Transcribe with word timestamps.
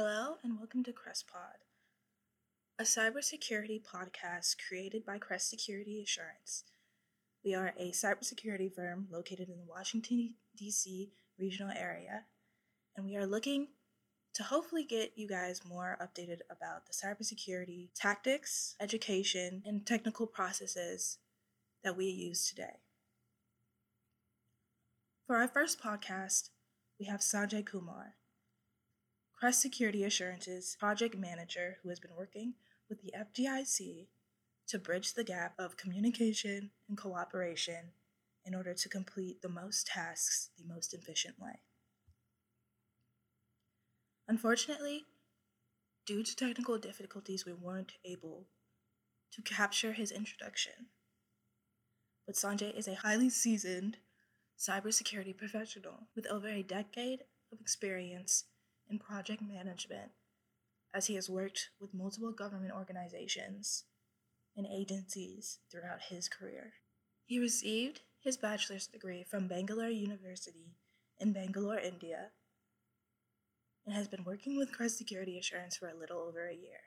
Hello, 0.00 0.36
and 0.44 0.56
welcome 0.56 0.84
to 0.84 0.92
CrestPod, 0.92 1.58
a 2.78 2.84
cybersecurity 2.84 3.82
podcast 3.82 4.54
created 4.68 5.04
by 5.04 5.18
Crest 5.18 5.50
Security 5.50 6.00
Assurance. 6.00 6.62
We 7.44 7.56
are 7.56 7.74
a 7.76 7.90
cybersecurity 7.90 8.72
firm 8.72 9.08
located 9.10 9.48
in 9.48 9.58
the 9.58 9.66
Washington, 9.68 10.34
D.C. 10.56 11.10
regional 11.36 11.72
area, 11.76 12.26
and 12.96 13.06
we 13.06 13.16
are 13.16 13.26
looking 13.26 13.70
to 14.34 14.44
hopefully 14.44 14.84
get 14.84 15.14
you 15.16 15.26
guys 15.26 15.62
more 15.68 15.98
updated 16.00 16.42
about 16.48 16.86
the 16.86 16.92
cybersecurity 16.92 17.88
tactics, 17.96 18.76
education, 18.78 19.64
and 19.66 19.84
technical 19.84 20.28
processes 20.28 21.18
that 21.82 21.96
we 21.96 22.04
use 22.04 22.48
today. 22.48 22.76
For 25.26 25.38
our 25.38 25.48
first 25.48 25.82
podcast, 25.82 26.50
we 27.00 27.06
have 27.06 27.18
Sanjay 27.18 27.66
Kumar, 27.66 28.14
Crest 29.38 29.62
Security 29.62 30.02
Assurance's 30.02 30.76
project 30.80 31.16
manager 31.16 31.76
who 31.82 31.90
has 31.90 32.00
been 32.00 32.16
working 32.16 32.54
with 32.88 33.00
the 33.00 33.14
FDIC 33.16 34.08
to 34.66 34.78
bridge 34.80 35.14
the 35.14 35.22
gap 35.22 35.54
of 35.60 35.76
communication 35.76 36.72
and 36.88 36.98
cooperation 36.98 37.92
in 38.44 38.52
order 38.52 38.74
to 38.74 38.88
complete 38.88 39.40
the 39.40 39.48
most 39.48 39.86
tasks 39.86 40.50
the 40.58 40.64
most 40.66 40.92
efficient 40.92 41.36
way. 41.38 41.60
Unfortunately, 44.26 45.04
due 46.04 46.24
to 46.24 46.34
technical 46.34 46.76
difficulties, 46.76 47.46
we 47.46 47.52
weren't 47.52 47.92
able 48.04 48.48
to 49.32 49.42
capture 49.42 49.92
his 49.92 50.10
introduction. 50.10 50.86
But 52.26 52.34
Sanjay 52.34 52.76
is 52.76 52.88
a 52.88 52.96
highly 52.96 53.30
seasoned 53.30 53.98
cybersecurity 54.58 55.36
professional 55.36 56.08
with 56.16 56.26
over 56.26 56.48
a 56.48 56.64
decade 56.64 57.20
of 57.52 57.60
experience 57.60 58.44
in 58.90 58.98
project 58.98 59.42
management, 59.42 60.10
as 60.94 61.06
he 61.06 61.14
has 61.14 61.28
worked 61.28 61.70
with 61.80 61.94
multiple 61.94 62.32
government 62.32 62.72
organizations 62.72 63.84
and 64.56 64.66
agencies 64.66 65.58
throughout 65.70 66.02
his 66.08 66.28
career. 66.28 66.72
He 67.26 67.38
received 67.38 68.00
his 68.20 68.36
bachelor's 68.36 68.86
degree 68.86 69.22
from 69.22 69.48
Bangalore 69.48 69.88
University 69.88 70.76
in 71.18 71.32
Bangalore, 71.32 71.78
India, 71.78 72.30
and 73.84 73.94
has 73.94 74.08
been 74.08 74.24
working 74.24 74.56
with 74.56 74.72
Crest 74.72 74.98
Security 74.98 75.38
Assurance 75.38 75.76
for 75.76 75.88
a 75.88 75.98
little 75.98 76.18
over 76.18 76.48
a 76.48 76.54
year. 76.54 76.80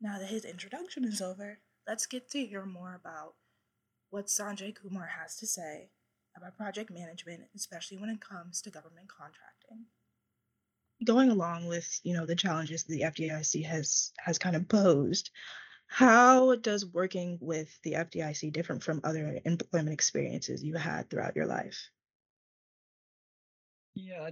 Now 0.00 0.18
that 0.18 0.30
his 0.30 0.44
introduction 0.44 1.04
is 1.04 1.22
over, 1.22 1.58
let's 1.86 2.06
get 2.06 2.30
to 2.30 2.44
hear 2.44 2.66
more 2.66 2.94
about 2.94 3.34
what 4.10 4.26
Sanjay 4.26 4.74
Kumar 4.74 5.10
has 5.18 5.36
to 5.36 5.46
say 5.46 5.90
about 6.36 6.56
project 6.56 6.90
management, 6.90 7.42
especially 7.54 7.98
when 7.98 8.10
it 8.10 8.20
comes 8.20 8.60
to 8.62 8.70
government 8.70 9.08
contracting. 9.08 9.86
Going 11.04 11.30
along 11.30 11.66
with, 11.66 12.00
you 12.04 12.14
know, 12.14 12.26
the 12.26 12.36
challenges 12.36 12.84
the 12.84 13.02
FDIC 13.02 13.64
has 13.66 14.12
has 14.18 14.38
kind 14.38 14.54
of 14.54 14.68
posed, 14.68 15.30
how 15.86 16.56
does 16.56 16.86
working 16.86 17.38
with 17.40 17.78
the 17.82 17.92
FDIC 17.92 18.52
different 18.52 18.82
from 18.82 19.00
other 19.04 19.38
employment 19.44 19.92
experiences 19.92 20.62
you 20.62 20.74
had 20.74 21.10
throughout 21.10 21.36
your 21.36 21.46
life? 21.46 21.90
Yeah, 23.94 24.30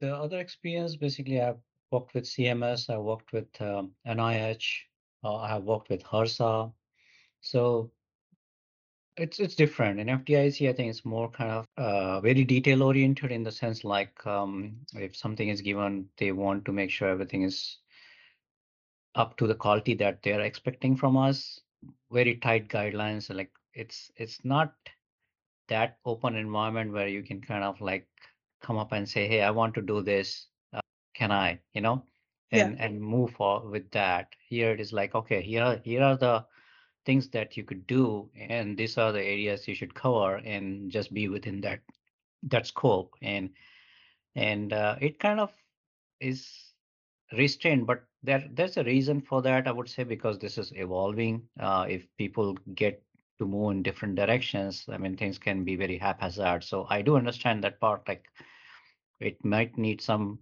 the 0.00 0.14
other 0.14 0.40
experience 0.40 0.96
basically 0.96 1.40
I've 1.40 1.60
worked 1.92 2.14
with 2.14 2.24
CMS, 2.24 2.90
I 2.90 2.98
worked 2.98 3.32
with 3.32 3.48
um, 3.60 3.92
NIH, 4.04 4.64
uh, 5.22 5.36
I 5.36 5.48
have 5.48 5.62
worked 5.62 5.90
with 5.90 6.02
HRSA. 6.02 6.72
So 7.40 7.92
it's 9.16 9.38
it's 9.40 9.54
different. 9.54 10.00
In 10.00 10.08
FDIC, 10.08 10.68
I 10.68 10.72
think 10.72 10.90
it's 10.90 11.04
more 11.04 11.30
kind 11.30 11.50
of 11.50 11.66
uh, 11.76 12.20
very 12.20 12.44
detail 12.44 12.82
oriented 12.82 13.30
in 13.32 13.42
the 13.42 13.52
sense 13.52 13.84
like 13.84 14.26
um, 14.26 14.76
if 14.94 15.16
something 15.16 15.48
is 15.48 15.60
given, 15.60 16.08
they 16.18 16.32
want 16.32 16.64
to 16.66 16.72
make 16.72 16.90
sure 16.90 17.08
everything 17.08 17.42
is 17.42 17.78
up 19.14 19.36
to 19.36 19.46
the 19.46 19.54
quality 19.54 19.94
that 19.94 20.22
they're 20.22 20.40
expecting 20.42 20.96
from 20.96 21.16
us. 21.16 21.60
Very 22.10 22.36
tight 22.36 22.68
guidelines. 22.68 23.34
Like 23.34 23.50
it's 23.74 24.10
it's 24.16 24.44
not 24.44 24.74
that 25.68 25.98
open 26.04 26.36
environment 26.36 26.92
where 26.92 27.08
you 27.08 27.22
can 27.22 27.40
kind 27.40 27.64
of 27.64 27.80
like 27.80 28.08
come 28.62 28.76
up 28.78 28.92
and 28.92 29.08
say, 29.08 29.26
"Hey, 29.28 29.42
I 29.42 29.50
want 29.50 29.74
to 29.74 29.82
do 29.82 30.02
this. 30.02 30.48
Uh, 30.72 30.80
can 31.14 31.30
I?" 31.32 31.60
You 31.74 31.80
know, 31.82 32.04
Yeah. 32.52 32.66
and 32.66 32.80
and 32.80 33.00
move 33.00 33.32
forward 33.32 33.70
with 33.70 33.90
that. 33.92 34.34
Here 34.48 34.72
it 34.72 34.80
is 34.80 34.92
like, 34.92 35.14
okay, 35.14 35.42
here 35.42 35.80
here 35.84 36.02
are 36.02 36.16
the 36.16 36.46
things 37.04 37.28
that 37.30 37.56
you 37.56 37.64
could 37.64 37.86
do, 37.86 38.30
and 38.38 38.76
these 38.76 38.98
are 38.98 39.12
the 39.12 39.22
areas 39.22 39.66
you 39.68 39.74
should 39.74 39.94
cover, 39.94 40.36
and 40.36 40.90
just 40.90 41.12
be 41.12 41.28
within 41.28 41.60
that 41.62 41.80
that 42.44 42.66
scope. 42.66 43.14
And 43.22 43.50
and 44.34 44.72
uh, 44.72 44.96
it 45.00 45.18
kind 45.18 45.40
of 45.40 45.52
is 46.20 46.72
restrained, 47.32 47.86
but 47.86 48.04
there 48.22 48.44
there's 48.52 48.76
a 48.76 48.84
reason 48.84 49.20
for 49.20 49.42
that. 49.42 49.66
I 49.66 49.72
would 49.72 49.88
say 49.88 50.04
because 50.04 50.38
this 50.38 50.58
is 50.58 50.72
evolving. 50.76 51.42
Uh, 51.58 51.86
if 51.88 52.06
people 52.16 52.54
get 52.74 53.02
to 53.38 53.46
move 53.46 53.72
in 53.72 53.82
different 53.82 54.14
directions, 54.14 54.84
I 54.88 54.98
mean 54.98 55.16
things 55.16 55.38
can 55.38 55.64
be 55.64 55.76
very 55.76 55.98
haphazard. 55.98 56.64
So 56.64 56.86
I 56.90 57.02
do 57.02 57.16
understand 57.16 57.64
that 57.64 57.80
part. 57.80 58.06
Like 58.08 58.26
it 59.20 59.44
might 59.44 59.76
need 59.78 60.00
some 60.00 60.38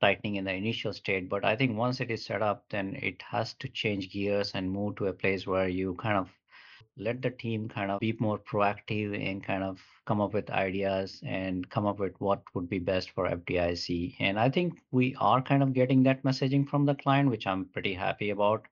tightening 0.00 0.36
in 0.36 0.44
the 0.44 0.52
initial 0.52 0.92
state, 0.92 1.28
but 1.28 1.44
I 1.44 1.56
think 1.56 1.76
once 1.76 2.00
it 2.00 2.10
is 2.10 2.24
set 2.24 2.42
up, 2.42 2.64
then 2.70 2.96
it 3.02 3.20
has 3.22 3.54
to 3.54 3.68
change 3.68 4.10
gears 4.10 4.52
and 4.54 4.70
move 4.70 4.96
to 4.96 5.06
a 5.06 5.12
place 5.12 5.46
where 5.46 5.68
you 5.68 5.94
kind 5.94 6.16
of 6.16 6.28
let 6.96 7.22
the 7.22 7.30
team 7.30 7.68
kind 7.68 7.90
of 7.90 8.00
be 8.00 8.14
more 8.18 8.38
proactive 8.38 9.14
and 9.14 9.42
kind 9.42 9.62
of 9.62 9.80
come 10.06 10.20
up 10.20 10.34
with 10.34 10.50
ideas 10.50 11.20
and 11.24 11.68
come 11.70 11.86
up 11.86 11.98
with 11.98 12.12
what 12.18 12.42
would 12.54 12.68
be 12.68 12.78
best 12.78 13.10
for 13.10 13.28
FDIC. 13.28 14.16
And 14.20 14.38
I 14.38 14.50
think 14.50 14.80
we 14.90 15.14
are 15.18 15.40
kind 15.40 15.62
of 15.62 15.72
getting 15.72 16.02
that 16.04 16.22
messaging 16.22 16.68
from 16.68 16.84
the 16.84 16.94
client, 16.94 17.30
which 17.30 17.46
I'm 17.46 17.64
pretty 17.66 17.94
happy 17.94 18.30
about. 18.30 18.66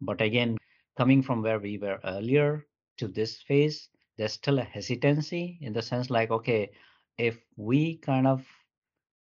But 0.00 0.20
again, 0.20 0.58
coming 0.96 1.22
from 1.22 1.42
where 1.42 1.58
we 1.58 1.78
were 1.78 2.00
earlier 2.04 2.66
to 2.98 3.08
this 3.08 3.40
phase, 3.42 3.88
there's 4.18 4.32
still 4.32 4.58
a 4.58 4.64
hesitancy 4.64 5.58
in 5.62 5.72
the 5.72 5.82
sense 5.82 6.10
like, 6.10 6.30
okay, 6.30 6.70
if 7.16 7.38
we 7.56 7.96
kind 7.96 8.26
of 8.26 8.44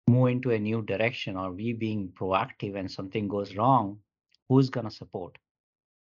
move 0.07 0.29
into 0.29 0.51
a 0.51 0.59
new 0.59 0.81
direction 0.81 1.35
or 1.35 1.51
we 1.51 1.73
being 1.73 2.09
proactive 2.09 2.75
and 2.75 2.89
something 2.89 3.27
goes 3.27 3.55
wrong, 3.55 3.99
who's 4.49 4.69
going 4.69 4.85
to 4.87 4.95
support? 4.95 5.37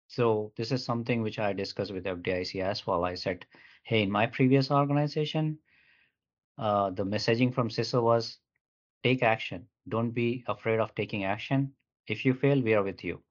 So 0.07 0.51
this 0.55 0.71
is 0.71 0.85
something 0.85 1.21
which 1.21 1.39
I 1.39 1.53
discussed 1.53 1.91
with 1.91 2.05
FDIC 2.05 2.61
as 2.61 2.85
well. 2.85 3.03
I 3.03 3.15
said, 3.15 3.45
hey, 3.83 4.03
in 4.03 4.11
my 4.11 4.27
previous 4.27 4.71
organization, 4.71 5.57
uh, 6.57 6.91
the 6.91 7.03
messaging 7.05 7.53
from 7.53 7.69
CISO 7.69 8.01
was 8.01 8.37
take 9.03 9.23
action. 9.23 9.67
Don't 9.89 10.11
be 10.11 10.43
afraid 10.47 10.79
of 10.79 10.93
taking 10.95 11.25
action. 11.25 11.73
If 12.07 12.25
you 12.25 12.33
fail, 12.33 12.61
we 12.61 12.73
are 12.75 12.83
with 12.83 13.03
you. 13.03 13.21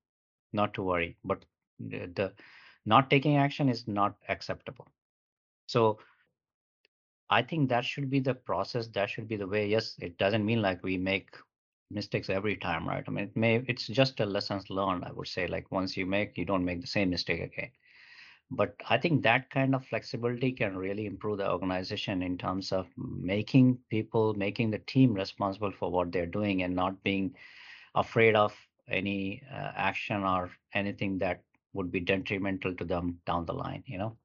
Not 0.52 0.74
to 0.74 0.82
worry. 0.82 1.16
But 1.24 1.44
the, 1.78 2.10
the 2.14 2.32
not 2.84 3.08
taking 3.08 3.36
action 3.36 3.68
is 3.68 3.88
not 3.88 4.16
acceptable. 4.28 4.88
So 5.66 5.98
I 7.30 7.42
think 7.42 7.68
that 7.70 7.84
should 7.84 8.10
be 8.10 8.20
the 8.20 8.34
process. 8.34 8.88
That 8.88 9.10
should 9.10 9.28
be 9.28 9.36
the 9.36 9.46
way. 9.46 9.68
Yes, 9.68 9.96
it 10.00 10.18
doesn't 10.18 10.44
mean 10.44 10.62
like 10.62 10.82
we 10.82 10.98
make 10.98 11.34
mistakes 11.90 12.28
every 12.30 12.56
time, 12.56 12.88
right? 12.88 13.04
I 13.06 13.10
mean, 13.10 13.24
it 13.24 13.36
may 13.36 13.56
it's 13.68 13.86
just 13.86 14.20
a 14.20 14.26
lessons 14.26 14.70
learned. 14.70 15.04
I 15.04 15.12
would 15.12 15.28
say 15.28 15.46
like 15.46 15.70
once 15.70 15.96
you 15.96 16.06
make, 16.06 16.36
you 16.36 16.44
don't 16.44 16.64
make 16.64 16.80
the 16.80 16.86
same 16.86 17.10
mistake 17.10 17.40
again. 17.40 17.70
But 18.50 18.76
I 18.88 18.98
think 18.98 19.22
that 19.22 19.50
kind 19.50 19.74
of 19.74 19.84
flexibility 19.86 20.52
can 20.52 20.76
really 20.76 21.06
improve 21.06 21.38
the 21.38 21.50
organization 21.50 22.22
in 22.22 22.38
terms 22.38 22.72
of 22.72 22.88
making 22.96 23.78
people, 23.90 24.34
making 24.34 24.70
the 24.70 24.78
team 24.78 25.14
responsible 25.14 25.72
for 25.72 25.90
what 25.90 26.12
they're 26.12 26.26
doing 26.26 26.62
and 26.62 26.74
not 26.74 27.02
being 27.02 27.34
afraid 27.94 28.36
of 28.36 28.56
any 28.88 29.42
uh, 29.50 29.72
action 29.76 30.22
or 30.24 30.50
anything 30.74 31.18
that 31.18 31.42
would 31.72 31.90
be 31.90 32.00
detrimental 32.00 32.74
to 32.74 32.84
them 32.84 33.20
down 33.26 33.46
the 33.46 33.54
line, 33.54 33.82
you 33.86 33.98
know? 33.98 34.16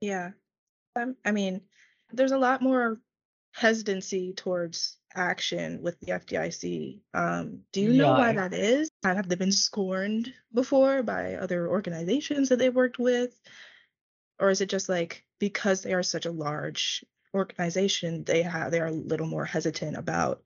Yeah. 0.00 0.32
Um, 0.96 1.16
I 1.24 1.32
mean, 1.32 1.62
there's 2.12 2.32
a 2.32 2.38
lot 2.38 2.62
more 2.62 3.00
hesitancy 3.52 4.32
towards 4.32 4.96
action 5.14 5.82
with 5.82 5.98
the 6.00 6.12
FDIC. 6.12 7.00
Um, 7.14 7.60
do 7.72 7.80
you 7.80 7.92
know 7.92 8.12
why 8.12 8.32
that 8.32 8.52
is? 8.52 8.90
Have 9.02 9.28
they 9.28 9.34
been 9.34 9.52
scorned 9.52 10.32
before 10.54 11.02
by 11.02 11.34
other 11.34 11.68
organizations 11.68 12.48
that 12.48 12.58
they've 12.58 12.74
worked 12.74 12.98
with? 12.98 13.38
Or 14.38 14.50
is 14.50 14.60
it 14.60 14.70
just 14.70 14.88
like 14.88 15.24
because 15.38 15.82
they 15.82 15.92
are 15.92 16.02
such 16.02 16.26
a 16.26 16.30
large 16.30 17.04
organization, 17.34 18.24
they 18.24 18.42
have 18.42 18.70
they 18.70 18.80
are 18.80 18.86
a 18.86 18.92
little 18.92 19.26
more 19.26 19.44
hesitant 19.44 19.96
about 19.96 20.42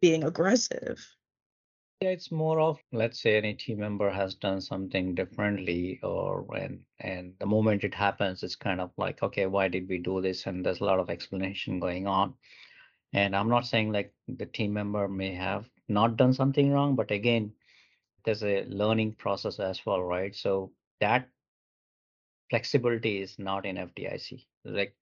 being 0.00 0.24
aggressive? 0.24 1.06
Yeah, 2.00 2.08
it's 2.10 2.30
more 2.32 2.58
of 2.60 2.80
let's 2.92 3.20
say 3.20 3.36
any 3.36 3.52
team 3.54 3.80
member 3.80 4.10
has 4.10 4.34
done 4.34 4.60
something 4.62 5.14
differently, 5.14 6.00
or 6.02 6.42
when 6.42 6.86
and 7.00 7.34
the 7.38 7.46
moment 7.46 7.84
it 7.84 7.94
happens, 7.94 8.42
it's 8.42 8.56
kind 8.56 8.80
of 8.80 8.92
like, 8.96 9.22
okay, 9.22 9.46
why 9.46 9.68
did 9.68 9.88
we 9.88 9.98
do 9.98 10.20
this? 10.22 10.46
And 10.46 10.64
there's 10.64 10.80
a 10.80 10.84
lot 10.84 11.00
of 11.00 11.10
explanation 11.10 11.78
going 11.78 12.06
on. 12.06 12.34
And 13.12 13.36
I'm 13.36 13.48
not 13.48 13.66
saying 13.66 13.92
like 13.92 14.14
the 14.28 14.46
team 14.46 14.72
member 14.74 15.08
may 15.08 15.34
have 15.34 15.70
not 15.88 16.16
done 16.16 16.32
something 16.32 16.70
wrong, 16.72 16.96
but 16.96 17.10
again, 17.10 17.54
there's 18.24 18.44
a 18.44 18.64
learning 18.66 19.14
process 19.14 19.60
as 19.60 19.84
well, 19.86 20.02
right? 20.02 20.34
So 20.34 20.72
that 21.00 21.28
flexibility 22.50 23.20
is 23.22 23.38
not 23.38 23.64
in 23.64 23.78
FDIC. 23.78 24.48
Like 24.64 24.96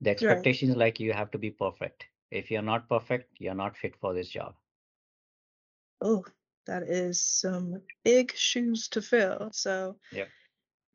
the 0.00 0.10
Right. 0.20 0.48
expectation 0.48 0.70
is 0.70 0.76
like 0.76 1.00
you 1.00 1.12
have 1.12 1.30
to 1.32 1.38
be 1.38 1.50
perfect. 1.50 2.06
If 2.30 2.50
you're 2.50 2.62
not 2.62 2.88
perfect, 2.88 3.34
you're 3.38 3.54
not 3.54 3.76
fit 3.76 3.96
for 3.96 4.14
this 4.14 4.30
job. 4.30 4.56
Oh, 6.00 6.24
that 6.66 6.84
is 6.84 7.22
some 7.22 7.82
big 8.04 8.34
shoes 8.34 8.88
to 8.88 9.02
fill. 9.02 9.50
So 9.52 9.98
Yeah. 10.10 10.26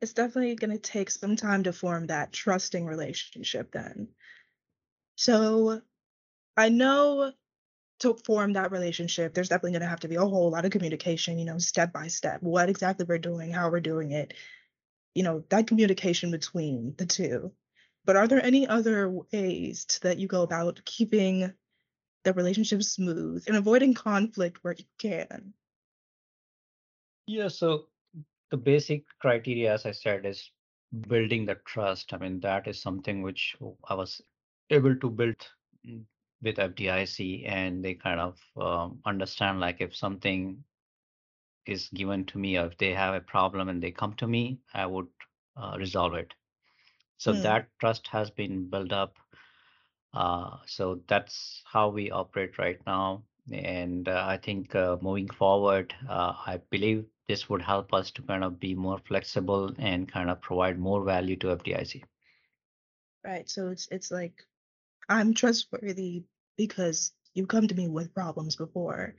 it's 0.02 0.14
definitely 0.14 0.56
going 0.56 0.72
to 0.72 0.80
take 0.80 1.10
some 1.10 1.36
time 1.36 1.64
to 1.64 1.74
form 1.74 2.08
that 2.08 2.32
trusting 2.32 2.86
relationship 2.86 3.72
then. 3.72 4.10
So 5.16 5.82
I 6.56 6.70
know 6.70 7.34
to 8.00 8.16
form 8.26 8.54
that 8.54 8.72
relationship, 8.72 9.34
there's 9.34 9.50
definitely 9.50 9.72
going 9.72 9.82
to 9.82 9.88
have 9.88 10.00
to 10.02 10.08
be 10.08 10.16
a 10.16 10.22
whole 10.26 10.52
lot 10.52 10.66
of 10.66 10.72
communication, 10.72 11.38
you 11.38 11.46
know, 11.46 11.58
step 11.58 11.92
by 11.92 12.08
step, 12.08 12.42
what 12.42 12.70
exactly 12.70 13.06
we're 13.08 13.18
doing, 13.18 13.52
how 13.52 13.70
we're 13.70 13.82
doing 13.82 14.12
it, 14.12 14.34
you 15.16 15.24
know, 15.24 15.44
that 15.50 15.68
communication 15.68 16.32
between 16.32 16.96
the 16.98 17.06
two. 17.06 17.54
But 18.06 18.16
are 18.16 18.28
there 18.28 18.44
any 18.44 18.68
other 18.68 19.10
ways 19.10 19.86
that 20.02 20.18
you 20.18 20.28
go 20.28 20.44
about 20.44 20.82
keeping 20.86 21.54
the 22.24 22.34
relationship 22.34 22.84
smooth 22.84 23.44
and 23.48 23.56
avoiding 23.58 23.94
conflict 23.94 24.64
where 24.64 24.74
you 24.74 24.86
can? 24.98 25.54
Yeah. 27.28 27.48
So 27.48 27.88
the 28.50 28.58
basic 28.58 29.06
criteria, 29.20 29.74
as 29.74 29.86
I 29.86 29.92
said, 29.92 30.26
is 30.26 30.52
building 31.08 31.46
the 31.46 31.56
trust. 31.56 32.14
I 32.14 32.18
mean, 32.18 32.40
that 32.42 32.68
is 32.68 32.82
something 32.82 33.22
which 33.22 33.56
I 33.88 33.96
was 33.96 34.22
able 34.70 34.96
to 34.98 35.10
build 35.10 35.48
with 36.42 36.60
FDIC, 36.60 37.46
and 37.46 37.84
they 37.84 37.96
kind 37.96 38.20
of 38.20 38.40
um, 38.58 39.02
understand 39.06 39.60
like 39.60 39.82
if 39.82 39.96
something 39.96 40.64
is 41.66 41.90
given 41.90 42.26
to 42.26 42.38
me, 42.38 42.58
or 42.58 42.66
if 42.68 42.78
they 42.78 42.94
have 42.94 43.14
a 43.16 43.22
problem 43.22 43.70
and 43.70 43.82
they 43.82 43.92
come 43.92 44.14
to 44.16 44.28
me, 44.28 44.60
I 44.74 44.86
would 44.86 45.08
uh, 45.56 45.76
resolve 45.80 46.14
it. 46.16 46.34
So 47.18 47.34
Mm, 47.34 47.36
that 47.36 47.70
trust 47.80 48.08
has 48.08 48.30
been 48.32 48.70
built 48.70 48.92
up. 48.92 49.18
Uh, 50.14 50.58
so 50.66 51.02
that's 51.08 51.64
how 51.66 51.90
we 51.90 52.12
operate 52.12 52.58
right 52.58 52.80
now. 52.86 53.24
And 53.52 54.08
uh, 54.08 54.26
I 54.28 54.38
think 54.38 54.76
uh, 54.76 54.98
moving 55.02 55.30
forward, 55.30 55.94
uh, 56.08 56.34
I 56.46 56.62
believe 56.70 57.06
this 57.28 57.50
would 57.50 57.62
help 57.62 57.94
us 57.94 58.12
to 58.12 58.22
kind 58.24 58.44
of 58.44 58.60
be 58.60 58.76
more 58.76 59.00
flexible 59.00 59.74
and 59.80 60.08
kind 60.12 60.30
of 60.30 60.42
provide 60.42 60.78
more 60.80 61.04
value 61.04 61.36
to 61.38 61.52
FDIC. 61.52 62.04
right. 63.24 63.50
So 63.50 63.70
it's 63.70 63.88
it's 63.92 64.12
like 64.12 64.44
I'm 65.10 65.34
trustworthy 65.34 66.26
because 66.58 67.14
you've 67.34 67.48
come 67.48 67.68
to 67.68 67.76
me 67.76 67.88
with 67.88 68.14
problems 68.14 68.56
before 68.56 69.16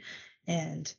and 0.46 0.92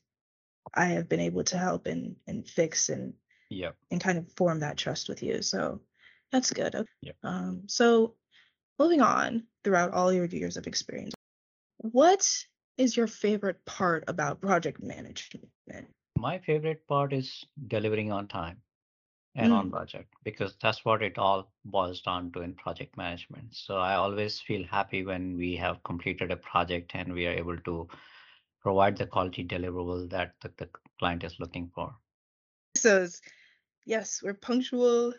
I 0.75 0.85
have 0.87 1.09
been 1.09 1.19
able 1.21 1.45
to 1.45 1.57
help 1.57 1.87
and 1.87 2.15
and 2.27 2.47
fix 2.47 2.89
and 2.89 3.13
Yeah. 3.49 3.71
and 3.91 4.01
kind 4.01 4.17
of 4.17 4.31
form 4.33 4.61
that 4.61 4.77
trust 4.77 5.09
with 5.09 5.23
you. 5.23 5.41
So 5.41 5.81
that's 6.31 6.51
good. 6.51 6.75
Okay. 6.75 6.89
Yeah. 7.01 7.13
Um, 7.23 7.63
so 7.67 8.15
moving 8.81 9.01
on 9.01 9.43
throughout 9.63 9.93
all 9.93 10.11
your 10.11 10.25
years 10.25 10.57
of 10.57 10.67
experience, 10.67 11.13
what 11.77 12.27
is 12.77 12.97
your 12.97 13.07
favorite 13.07 13.63
part 13.65 14.03
about 14.07 14.41
project 14.41 14.81
management? 14.81 15.47
My 16.17 16.39
favorite 16.39 16.87
part 16.87 17.13
is 17.13 17.45
delivering 17.67 18.11
on 18.11 18.27
time 18.27 18.57
and 19.35 19.53
on 19.53 19.67
Mm, 19.67 19.71
budget 19.71 20.07
because 20.23 20.55
that's 20.61 20.83
what 20.83 21.01
it 21.03 21.17
all 21.17 21.51
boils 21.65 22.01
down 22.01 22.31
to 22.33 22.41
in 22.41 22.55
project 22.55 22.97
management. 22.97 23.55
So 23.55 23.77
I 23.77 23.95
always 23.95 24.39
feel 24.41 24.65
happy 24.65 25.05
when 25.05 25.37
we 25.37 25.55
have 25.57 25.83
completed 25.83 26.31
a 26.31 26.37
project 26.37 26.91
and 26.95 27.13
we 27.13 27.27
are 27.27 27.31
able 27.31 27.57
to 27.57 27.87
provide 28.61 28.97
the 28.97 29.07
quality 29.07 29.43
deliverable 29.45 30.09
that 30.09 30.33
the, 30.41 30.51
the 30.57 30.69
client 30.99 31.23
is 31.23 31.39
looking 31.39 31.71
for. 31.73 31.93
So 32.75 33.07
yes, 33.85 34.21
we're 34.23 34.33
punctual. 34.33 35.13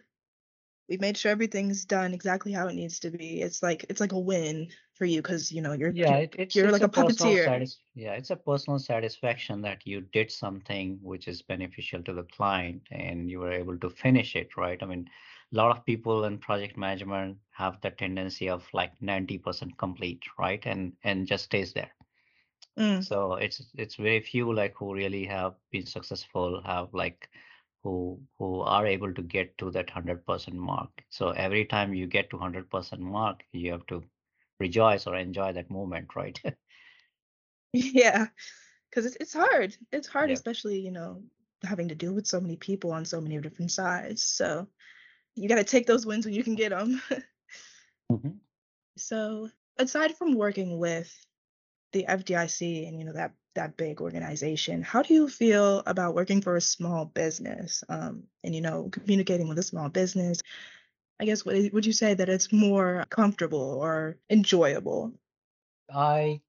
We 0.88 0.96
made 0.98 1.16
sure 1.16 1.32
everything's 1.32 1.84
done 1.84 2.14
exactly 2.14 2.52
how 2.52 2.68
it 2.68 2.74
needs 2.74 3.00
to 3.00 3.10
be. 3.10 3.40
It's 3.42 3.62
like 3.62 3.84
it's 3.88 4.00
like 4.00 4.12
a 4.12 4.18
win 4.18 4.70
for 4.94 5.04
you 5.06 5.22
because 5.22 5.50
you 5.52 5.62
know 5.62 5.72
you're 5.72 5.94
Yeah, 5.94 6.16
it, 6.16 6.34
it's 6.38 6.56
you're 6.56 6.70
it's 6.70 6.80
like 6.80 6.82
a 6.82 6.88
a 6.88 6.88
puppeteer. 6.88 7.36
satis 7.36 7.80
yeah, 7.94 8.14
it's 8.14 8.30
a 8.30 8.36
personal 8.36 8.78
satisfaction 8.80 9.62
that 9.62 9.86
you 9.86 10.00
did 10.00 10.30
something 10.30 10.98
which 11.02 11.28
is 11.28 11.42
beneficial 11.42 12.02
to 12.04 12.12
the 12.12 12.24
client 12.24 12.86
and 12.90 13.30
you 13.30 13.38
were 13.40 13.52
able 13.52 13.78
to 13.78 13.90
finish 13.90 14.34
it, 14.36 14.56
right? 14.56 14.82
I 14.82 14.86
mean, 14.86 15.08
a 15.52 15.56
lot 15.56 15.76
of 15.76 15.84
people 15.84 16.24
in 16.24 16.38
project 16.38 16.76
management 16.76 17.38
have 17.52 17.80
the 17.80 17.90
tendency 17.90 18.48
of 18.48 18.68
like 18.72 19.00
90% 19.02 19.76
complete, 19.78 20.24
right? 20.38 20.64
And 20.66 20.96
and 21.04 21.26
just 21.26 21.44
stays 21.44 21.72
there. 21.74 21.92
Mm, 22.76 23.02
So 23.02 23.34
it's 23.34 23.70
it's 23.74 23.96
very 23.96 24.20
few 24.20 24.52
like 24.52 24.74
who 24.76 24.94
really 24.94 25.26
have 25.26 25.56
been 25.70 25.84
successful, 25.86 26.62
have 26.62 26.94
like 26.94 27.28
who 27.82 28.20
who 28.38 28.60
are 28.60 28.86
able 28.86 29.12
to 29.14 29.22
get 29.22 29.56
to 29.58 29.70
that 29.72 29.88
100% 29.88 30.56
mark. 30.56 30.90
So 31.10 31.30
every 31.30 31.64
time 31.66 31.94
you 31.94 32.06
get 32.06 32.30
to 32.30 32.36
100% 32.36 33.02
mark, 33.02 33.42
you 33.52 33.72
have 33.72 33.86
to 33.86 34.02
rejoice 34.60 35.06
or 35.06 35.16
enjoy 35.16 35.52
that 35.52 35.70
moment, 35.70 36.14
right? 36.16 36.40
yeah, 37.72 38.26
because 38.90 39.06
it's 39.06 39.16
it's 39.20 39.32
hard. 39.34 39.76
It's 39.92 40.08
hard, 40.08 40.30
Yeah. 40.30 40.34
especially 40.34 40.78
you 40.80 40.90
know 40.92 41.22
having 41.64 41.88
to 41.88 41.94
deal 41.94 42.12
with 42.12 42.26
so 42.26 42.40
many 42.40 42.56
people 42.56 42.92
on 42.92 43.04
so 43.04 43.20
many 43.20 43.38
different 43.40 43.70
sides. 43.70 44.24
So 44.24 44.68
you 45.36 45.48
got 45.48 45.56
to 45.56 45.64
take 45.64 45.86
those 45.86 46.06
wins 46.06 46.24
when 46.26 46.34
you 46.34 46.44
can 46.44 46.54
get 46.56 46.70
them. 46.70 47.00
Mhm. 48.10 48.40
so 48.96 49.48
aside 49.78 50.16
from 50.16 50.34
working 50.34 50.78
with 50.78 51.10
the 51.92 52.06
FDIC 52.06 52.86
and 52.86 52.98
you 52.98 53.04
know 53.04 53.12
that 53.12 53.32
that 53.54 53.76
big 53.76 54.00
organization, 54.00 54.82
how 54.82 55.02
do 55.02 55.14
you 55.14 55.28
feel 55.28 55.82
about 55.86 56.14
working 56.14 56.40
for 56.40 56.56
a 56.56 56.60
small 56.60 57.04
business 57.06 57.84
um, 57.88 58.24
and 58.44 58.54
you 58.54 58.60
know 58.60 58.88
communicating 58.90 59.48
with 59.48 59.58
a 59.58 59.62
small 59.62 59.88
business? 59.88 60.40
I 61.20 61.24
guess 61.24 61.44
would 61.44 61.72
would 61.72 61.86
you 61.86 61.92
say 61.92 62.14
that 62.14 62.28
it's 62.28 62.52
more 62.52 63.04
comfortable 63.10 63.78
or 63.80 64.18
enjoyable? 64.30 65.12
I 65.92 66.40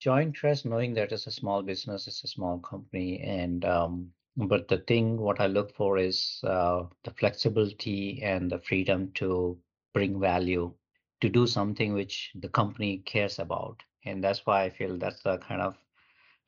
joined 0.00 0.36
Crest 0.36 0.66
knowing 0.66 0.94
that 0.94 1.12
it's 1.12 1.26
a 1.26 1.30
small 1.30 1.62
business, 1.62 2.08
it's 2.08 2.24
a 2.24 2.28
small 2.28 2.58
company, 2.58 3.20
and 3.20 3.64
um, 3.64 4.12
but 4.36 4.68
the 4.68 4.78
thing 4.78 5.18
what 5.18 5.40
I 5.40 5.46
look 5.46 5.74
for 5.74 5.98
is 5.98 6.40
uh, 6.44 6.84
the 7.04 7.10
flexibility 7.12 8.22
and 8.22 8.50
the 8.50 8.58
freedom 8.58 9.12
to 9.16 9.58
bring 9.94 10.18
value, 10.18 10.72
to 11.20 11.28
do 11.28 11.46
something 11.46 11.92
which 11.92 12.32
the 12.34 12.48
company 12.48 12.98
cares 12.98 13.38
about, 13.38 13.82
and 14.04 14.24
that's 14.24 14.46
why 14.46 14.64
I 14.64 14.70
feel 14.70 14.96
that's 14.96 15.22
the 15.22 15.38
kind 15.38 15.60
of 15.60 15.76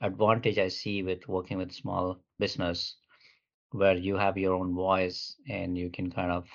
advantage 0.02 0.58
I 0.58 0.68
see 0.68 1.02
with 1.02 1.26
working 1.28 1.58
with 1.58 1.72
small 1.72 2.18
business, 2.38 2.96
where 3.70 3.96
you 3.96 4.16
have 4.16 4.36
your 4.36 4.54
own 4.54 4.74
voice 4.74 5.36
and 5.48 5.78
you 5.78 5.88
can 5.88 6.10
kind 6.10 6.30
of 6.30 6.46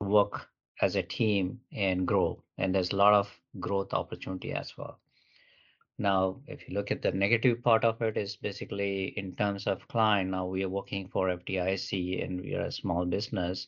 work 0.00 0.48
as 0.82 0.96
a 0.96 1.02
team 1.02 1.58
and 1.72 2.06
grow, 2.06 2.42
and 2.58 2.74
there's 2.74 2.92
a 2.92 2.96
lot 2.96 3.14
of 3.14 3.30
growth 3.58 3.94
opportunity 3.94 4.52
as 4.52 4.76
well. 4.76 4.98
Now, 5.98 6.40
if 6.46 6.68
you 6.68 6.74
look 6.74 6.90
at 6.90 7.00
the 7.00 7.12
negative 7.12 7.62
part 7.62 7.82
of 7.82 8.02
it, 8.02 8.18
is 8.18 8.36
basically 8.36 9.14
in 9.16 9.34
terms 9.34 9.66
of 9.66 9.88
client. 9.88 10.30
Now 10.30 10.46
we 10.46 10.62
are 10.62 10.68
working 10.68 11.08
for 11.08 11.28
FDIC 11.28 12.22
and 12.22 12.40
we 12.42 12.54
are 12.54 12.66
a 12.66 12.72
small 12.72 13.06
business. 13.06 13.66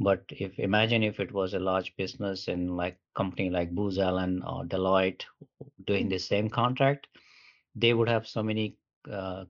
But 0.00 0.24
if 0.30 0.58
imagine 0.58 1.04
if 1.04 1.20
it 1.20 1.30
was 1.30 1.54
a 1.54 1.60
large 1.60 1.94
business 1.96 2.48
in 2.48 2.76
like 2.76 2.98
company 3.14 3.50
like 3.50 3.70
Booz 3.70 3.98
Allen 3.98 4.42
or 4.42 4.64
Deloitte 4.64 5.22
doing 5.86 6.08
the 6.08 6.18
same 6.18 6.48
contract, 6.48 7.06
they 7.74 7.94
would 7.94 8.08
have 8.08 8.26
so 8.26 8.42
many 8.42 8.76
uh, 9.10 9.44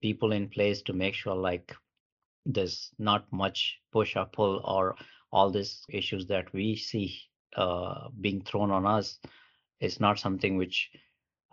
people 0.00 0.32
in 0.32 0.48
place 0.48 0.82
to 0.82 0.92
make 0.92 1.14
sure 1.14 1.34
like 1.34 1.74
there's 2.46 2.90
not 2.98 3.24
much 3.32 3.78
push 3.92 4.16
or 4.16 4.26
pull 4.26 4.60
or 4.64 4.96
all 5.32 5.50
these 5.50 5.84
issues 5.88 6.26
that 6.26 6.52
we 6.52 6.76
see 6.76 7.18
uh, 7.56 8.08
being 8.20 8.42
thrown 8.42 8.70
on 8.70 8.86
us 8.86 9.18
is 9.80 10.00
not 10.00 10.18
something 10.18 10.56
which 10.56 10.90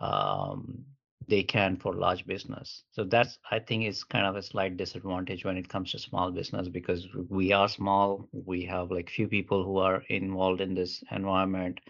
um, 0.00 0.84
they 1.28 1.42
can 1.42 1.76
for 1.76 1.94
large 1.94 2.26
business. 2.26 2.84
So 2.92 3.04
that's, 3.04 3.38
I 3.50 3.58
think, 3.60 3.84
is 3.84 4.04
kind 4.04 4.26
of 4.26 4.36
a 4.36 4.42
slight 4.42 4.76
disadvantage 4.76 5.44
when 5.44 5.56
it 5.56 5.68
comes 5.68 5.92
to 5.92 5.98
small 5.98 6.30
business 6.30 6.68
because 6.68 7.06
we 7.28 7.52
are 7.52 7.68
small. 7.68 8.28
We 8.32 8.64
have 8.66 8.90
like 8.90 9.08
few 9.10 9.28
people 9.28 9.64
who 9.64 9.78
are 9.78 10.02
involved 10.08 10.60
in 10.60 10.74
this 10.74 11.02
environment, 11.10 11.80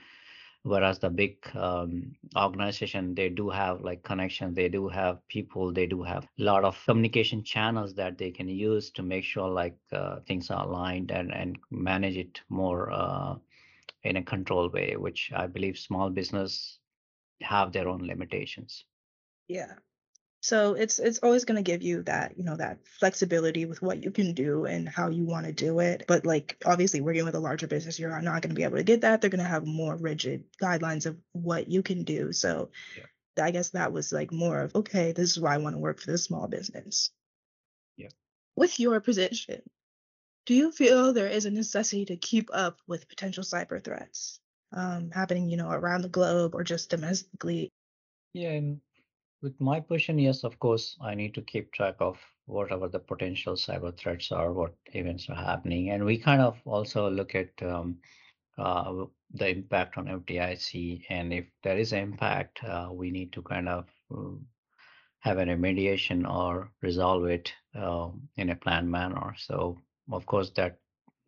whereas 0.63 0.99
the 0.99 1.11
big 1.11 1.37
um, 1.55 2.15
organization 2.37 3.15
they 3.15 3.29
do 3.29 3.49
have 3.51 3.81
like 3.83 4.03
connections, 4.03 4.55
they 4.57 4.69
do 4.69 4.89
have 4.89 5.27
people, 5.29 5.73
they 5.73 5.87
do 5.87 6.03
have 6.03 6.25
a 6.39 6.43
lot 6.43 6.65
of 6.65 6.83
communication 6.87 7.43
channels 7.45 7.95
that 7.95 8.19
they 8.19 8.31
can 8.31 8.49
use 8.49 8.91
to 8.93 9.03
make 9.03 9.25
sure 9.25 9.49
like 9.49 9.77
uh, 9.93 10.21
things 10.27 10.51
are 10.51 10.65
aligned 10.67 11.11
and 11.11 11.33
and 11.35 11.59
manage 11.71 12.17
it 12.17 12.41
more 12.49 12.91
uh, 12.93 13.37
in 14.05 14.17
a 14.17 14.23
controlled 14.23 14.73
way, 14.73 14.97
which 14.97 15.31
I 15.35 15.47
believe 15.47 15.79
small 15.79 16.11
business 16.11 16.79
have 17.43 17.73
their 17.73 17.89
own 17.89 18.07
limitations. 18.07 18.85
Yeah. 19.49 19.75
So 20.45 20.75
it's 20.75 20.99
it's 20.99 21.21
always 21.21 21.45
going 21.45 21.57
to 21.57 21.71
give 21.71 21.83
you 21.83 22.03
that, 22.03 22.37
you 22.37 22.43
know, 22.43 22.57
that 22.57 22.81
flexibility 22.99 23.65
with 23.65 23.81
what 23.81 24.03
you 24.03 24.11
can 24.11 24.35
do 24.35 24.65
and 24.65 24.89
how 24.89 25.09
you 25.09 25.25
want 25.25 25.47
to 25.47 25.53
do 25.53 25.79
it. 25.79 26.03
But 26.09 26.27
like 26.27 26.57
obviously 26.67 27.01
working 27.01 27.25
with 27.25 27.37
a 27.37 27.41
larger 27.41 27.69
business, 27.69 28.01
you're 28.01 28.11
not 28.21 28.43
going 28.43 28.51
to 28.51 28.57
be 28.57 28.65
able 28.65 28.79
to 28.79 28.83
get 28.83 29.03
that. 29.03 29.21
They're 29.21 29.31
going 29.31 29.39
to 29.39 29.49
have 29.49 29.65
more 29.65 29.97
rigid 29.97 30.45
guidelines 30.61 31.07
of 31.07 31.17
what 31.31 31.69
you 31.71 31.83
can 31.83 32.03
do. 32.03 32.33
So 32.33 32.71
Yeah. 32.97 33.45
I 33.45 33.53
guess 33.53 33.71
that 33.71 33.93
was 33.93 34.13
like 34.13 34.33
more 34.33 34.61
of, 34.61 34.75
okay, 34.75 35.13
this 35.13 35.31
is 35.31 35.41
why 35.41 35.55
I 35.55 35.59
want 35.59 35.77
to 35.77 35.81
work 35.81 36.01
for 36.01 36.11
this 36.11 36.25
small 36.25 36.49
business. 36.49 37.11
Yeah. 37.97 38.09
With 38.57 38.81
your 38.81 39.01
position, 39.01 39.63
do 40.47 40.55
you 40.55 40.73
feel 40.73 41.13
there 41.13 41.29
is 41.29 41.47
a 41.47 41.53
necessity 41.53 42.07
to 42.07 42.17
keep 42.17 42.51
up 42.53 42.81
with 42.89 43.09
potential 43.09 43.45
cyber 43.45 43.83
threats 43.83 44.41
um, 44.73 45.13
happening, 45.13 45.51
you 45.51 45.57
know, 45.57 45.71
around 45.71 46.03
the 46.03 46.09
globe 46.09 46.57
or 46.57 46.65
just 46.65 46.91
domestically? 46.91 47.71
Yeah, 48.35 48.61
With 49.43 49.61
my 49.61 49.81
position, 49.81 50.21
yes, 50.21 50.45
of 50.45 50.59
course, 50.61 50.97
I 51.01 51.17
need 51.17 51.35
to 51.35 51.43
keep 51.43 51.73
track 51.73 51.97
of 51.99 52.17
whatever 52.47 52.89
the 52.89 53.01
potential 53.01 53.55
cyber 53.55 53.97
threats 53.97 54.31
are, 54.31 54.53
what 54.53 54.75
events 54.93 55.29
are 55.29 55.35
happening. 55.35 55.91
And 55.91 56.05
we 56.05 56.17
kind 56.17 56.41
of 56.41 56.61
also 56.65 57.11
look 57.11 57.35
at 57.35 57.51
um, 57.61 57.99
uh, 58.57 59.07
the 59.35 59.49
impact 59.49 59.99
on 59.99 60.07
FDIC. 60.07 61.07
And 61.09 61.33
if 61.33 61.47
there 61.65 61.77
is 61.77 61.93
an 61.93 61.99
impact, 61.99 62.63
uh, 62.63 62.91
we 62.93 63.11
need 63.11 63.33
to 63.33 63.43
kind 63.43 63.69
of 63.69 63.87
uh, 64.15 64.37
have 65.21 65.39
a 65.39 65.45
remediation 65.45 66.29
or 66.29 66.71
resolve 66.81 67.27
it 67.27 67.53
uh, 67.75 68.11
in 68.37 68.51
a 68.51 68.57
planned 68.57 68.91
manner. 68.91 69.35
So, 69.39 69.77
of 70.13 70.25
course, 70.25 70.51
that 70.51 70.79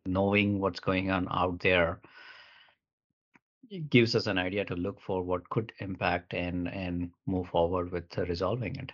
knowing 0.05 0.61
what's 0.61 0.79
going 0.79 1.11
on 1.11 1.27
out 1.31 1.59
there 1.59 1.99
gives 3.89 4.15
us 4.15 4.27
an 4.27 4.37
idea 4.37 4.65
to 4.65 4.75
look 4.75 5.01
for 5.01 5.23
what 5.23 5.49
could 5.49 5.71
impact 5.79 6.33
and 6.33 6.67
and 6.67 7.11
move 7.25 7.47
forward 7.47 7.91
with 7.91 8.17
resolving 8.17 8.75
it. 8.75 8.91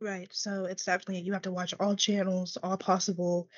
Right. 0.00 0.28
So 0.32 0.64
it's 0.64 0.84
definitely 0.84 1.20
you 1.20 1.32
have 1.32 1.42
to 1.42 1.52
watch 1.52 1.74
all 1.78 1.94
channels, 1.94 2.56
all 2.62 2.76
possible 2.76 3.48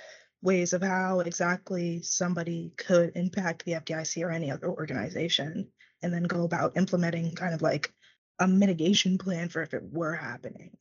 ways 0.42 0.72
of 0.72 0.82
how 0.82 1.20
exactly 1.20 2.02
somebody 2.02 2.72
could 2.76 3.12
impact 3.14 3.64
the 3.64 3.72
FDIC 3.72 4.24
or 4.24 4.30
any 4.30 4.50
other 4.50 4.68
organization, 4.68 5.68
and 6.02 6.12
then 6.12 6.24
go 6.24 6.44
about 6.44 6.76
implementing 6.76 7.32
kind 7.34 7.54
of 7.54 7.62
like 7.62 7.92
a 8.40 8.48
mitigation 8.48 9.18
plan 9.18 9.48
for 9.48 9.62
if 9.62 9.72
it 9.72 9.84
were 9.92 10.14
happening. 10.14 10.76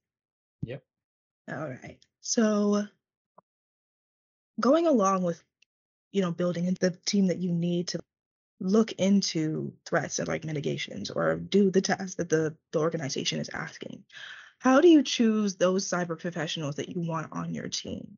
Yep. 0.64 0.84
All 1.52 1.70
right. 1.70 2.00
So 2.22 2.84
going 4.60 4.88
along 4.88 5.24
with, 5.24 5.44
you 6.12 6.22
know, 6.22 6.32
building 6.32 6.76
the 6.80 6.92
team 7.06 7.28
that 7.28 7.38
you 7.38 7.52
need 7.52 7.90
to 7.90 8.00
look 8.62 8.92
into 8.94 9.74
threats 9.86 10.20
and 10.20 10.28
like 10.28 10.46
mitigations 10.46 11.10
or 11.10 11.36
do 11.36 11.72
the 11.72 11.82
tasks 11.82 12.16
that 12.16 12.30
the, 12.30 12.56
the 12.72 12.80
organization 12.80 13.40
is 13.40 13.50
asking. 13.54 14.04
How 14.60 14.80
do 14.80 14.88
you 14.88 15.02
choose 15.02 15.56
those 15.56 15.88
cyber 15.88 16.18
professionals 16.18 16.76
that 16.76 16.90
you 16.90 17.02
want 17.02 17.30
on 17.32 17.54
your 17.54 17.68
team? 17.68 18.18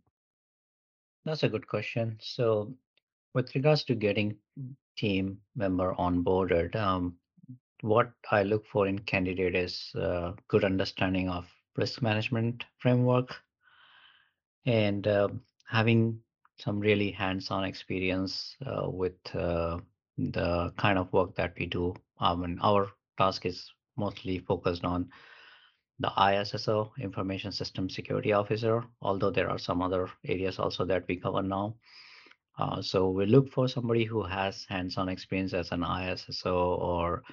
That's 1.23 1.43
a 1.43 1.49
good 1.49 1.65
question. 1.65 2.17
So, 2.21 2.75
with 3.33 3.55
regards 3.55 3.85
to 3.85 3.95
getting 3.95 4.35
team 4.97 5.37
member 5.55 5.95
onboarded, 5.97 6.75
um, 6.75 7.15
what 7.79 8.11
I 8.29 8.43
look 8.43 8.67
for 8.67 8.87
in 8.87 8.99
candidate 8.99 9.55
is 9.55 9.91
uh, 9.95 10.33
good 10.49 10.65
understanding 10.65 11.29
of 11.29 11.47
risk 11.77 12.01
management 12.01 12.65
framework 12.77 13.33
and 14.65 15.07
uh, 15.07 15.29
having 15.65 16.19
some 16.59 16.79
really 16.79 17.11
hands-on 17.11 17.63
experience 17.63 18.55
uh, 18.65 18.89
with 18.89 19.15
uh, 19.33 19.79
the 20.17 20.73
kind 20.77 20.97
of 20.97 21.11
work 21.13 21.35
that 21.35 21.53
we 21.57 21.65
do. 21.65 21.93
Um, 22.19 22.43
and 22.43 22.59
our 22.61 22.89
task 23.17 23.45
is 23.45 23.71
mostly 23.97 24.39
focused 24.39 24.83
on 24.83 25.09
the 25.99 26.11
ISSO, 26.17 26.91
Information 26.99 27.51
System 27.51 27.89
Security 27.89 28.33
Officer, 28.33 28.83
although 29.01 29.29
there 29.29 29.49
are 29.49 29.59
some 29.59 29.81
other 29.81 30.09
areas 30.25 30.59
also 30.59 30.85
that 30.85 31.05
we 31.07 31.17
cover 31.17 31.41
now. 31.41 31.75
Uh, 32.57 32.81
so 32.81 33.09
we 33.09 33.25
look 33.25 33.51
for 33.51 33.67
somebody 33.67 34.03
who 34.03 34.23
has 34.23 34.65
hands-on 34.69 35.09
experience 35.09 35.53
as 35.53 35.71
an 35.71 35.81
ISSO 35.81 36.53
or 36.53 37.23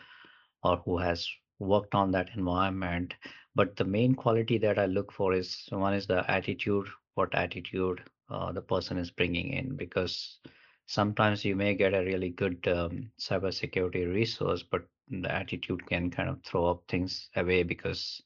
or 0.63 0.77
who 0.85 0.99
has 0.99 1.27
worked 1.59 1.95
on 1.95 2.11
that 2.11 2.31
environment. 2.37 3.15
But 3.55 3.77
the 3.77 3.85
main 3.85 4.15
quality 4.15 4.59
that 4.59 4.79
I 4.79 4.87
look 4.87 5.13
for 5.13 5.33
is 5.33 5.67
one 5.71 5.95
is 5.95 6.07
the 6.07 6.31
attitude, 6.31 6.87
what 7.15 7.35
attitude 7.35 8.03
uh, 8.31 8.53
the 8.53 8.63
person 8.63 8.99
is 8.99 9.11
bringing 9.11 9.53
in, 9.53 9.77
because 9.77 10.39
sometimes 10.91 11.45
you 11.45 11.55
may 11.55 11.73
get 11.75 11.95
a 11.95 12.05
really 12.05 12.31
good 12.31 12.67
um, 12.67 13.11
cybersecurity 13.17 14.13
resource, 14.13 14.65
but 14.65 14.83
the 15.09 15.33
attitude 15.33 15.87
can 15.87 16.11
kind 16.11 16.29
of 16.29 16.43
throw 16.43 16.67
up 16.67 16.83
things 16.89 17.31
away 17.37 17.63
because 17.63 18.21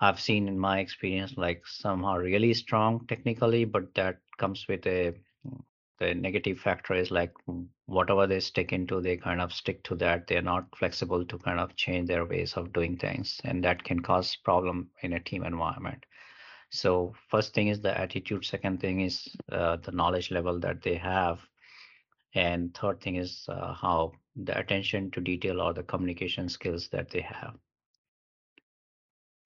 I've 0.00 0.18
seen 0.18 0.48
in 0.48 0.58
my 0.58 0.78
experience 0.78 1.34
like 1.36 1.66
some 1.66 2.06
are 2.06 2.20
really 2.20 2.54
strong 2.54 3.06
technically, 3.06 3.66
but 3.66 3.94
that 3.96 4.18
comes 4.38 4.66
with 4.66 4.86
a 4.86 5.14
the 5.98 6.14
negative 6.14 6.58
factor 6.60 6.94
is 6.94 7.10
like 7.10 7.34
whatever 7.86 8.26
they 8.26 8.38
stick 8.38 8.72
into, 8.72 9.00
they 9.00 9.16
kind 9.16 9.40
of 9.40 9.52
stick 9.52 9.82
to 9.82 9.96
that. 9.96 10.28
They're 10.28 10.40
not 10.40 10.66
flexible 10.78 11.24
to 11.24 11.38
kind 11.38 11.58
of 11.58 11.74
change 11.74 12.06
their 12.06 12.24
ways 12.24 12.54
of 12.54 12.72
doing 12.72 12.96
things, 12.96 13.40
and 13.44 13.62
that 13.64 13.82
can 13.82 14.00
cause 14.00 14.36
problem 14.36 14.90
in 15.02 15.12
a 15.14 15.20
team 15.20 15.42
environment. 15.42 16.06
So 16.70 17.14
first 17.30 17.54
thing 17.54 17.68
is 17.68 17.80
the 17.80 17.98
attitude. 17.98 18.44
Second 18.44 18.80
thing 18.80 19.00
is 19.00 19.28
uh, 19.50 19.76
the 19.76 19.92
knowledge 19.92 20.30
level 20.30 20.60
that 20.60 20.82
they 20.82 20.96
have, 20.96 21.40
and 22.38 22.74
third 22.74 23.00
thing 23.00 23.16
is 23.16 23.44
uh, 23.48 23.74
how 23.74 24.12
the 24.36 24.56
attention 24.56 25.10
to 25.10 25.20
detail 25.20 25.60
or 25.60 25.72
the 25.74 25.82
communication 25.82 26.48
skills 26.48 26.88
that 26.90 27.10
they 27.10 27.20
have. 27.20 27.54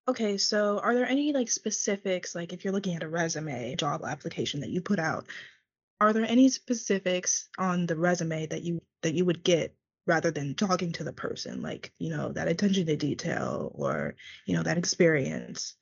Okay, 0.07 0.37
so 0.37 0.79
are 0.79 0.93
there 0.93 1.07
any 1.07 1.31
like 1.31 1.49
specifics, 1.49 2.35
like 2.35 2.53
if 2.53 2.63
you're 2.63 2.73
looking 2.73 2.95
at 2.95 3.03
a 3.03 3.07
resume, 3.07 3.75
job 3.75 4.03
application 4.03 4.59
that 4.59 4.69
you 4.69 4.81
put 4.81 4.99
out, 4.99 5.27
are 6.01 6.13
there 6.13 6.25
any 6.25 6.49
specifics 6.49 7.49
on 7.57 7.85
the 7.85 7.95
resume 7.95 8.45
that 8.47 8.63
you 8.63 8.81
that 9.01 9.13
you 9.13 9.25
would 9.25 9.43
get 9.43 9.75
rather 10.05 10.29
than 10.31 10.53
talking 10.53 10.91
to 10.91 11.03
the 11.03 11.13
person, 11.13 11.61
like, 11.61 11.93
you 11.99 12.09
know, 12.09 12.33
that 12.33 12.49
attention 12.49 12.85
to 12.85 12.97
detail 12.97 13.71
or, 13.73 14.15
you 14.45 14.55
know, 14.55 14.63
that 14.63 14.77
experience? 14.77 15.75